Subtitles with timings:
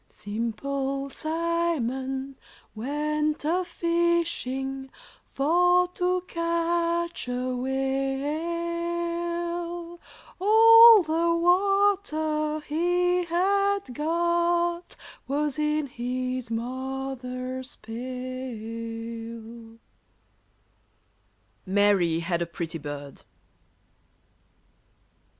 [0.09, 2.35] Simple Simon
[2.73, 4.89] went a fishing
[5.31, 9.99] For to catch a whale;
[10.39, 14.95] All the water he had got
[15.27, 17.93] Was in his mother's pail.
[17.93, 19.79] [Illustration:
[21.67, 23.21] MARY HAD A PRETTY BIRD.